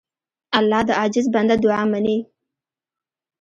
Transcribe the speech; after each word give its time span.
الله 0.57 0.81
د 0.87 0.89
عاجز 0.99 1.25
بنده 1.33 1.55
دعا 1.63 1.83
منې. 1.91 2.17